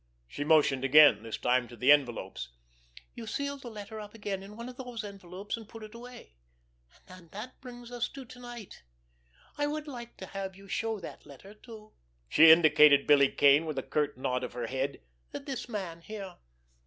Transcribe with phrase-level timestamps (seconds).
[0.27, 2.49] She motioned again—this time to the envelopes.
[3.13, 6.37] "You sealed the letter up again, in one of those envelopes and put it away.
[7.07, 8.81] And that brings us to to night.
[9.59, 13.83] I would like to have you show that letter to"—she indicated Billy Kane with a
[13.83, 16.37] curt nod of her head—"this man here."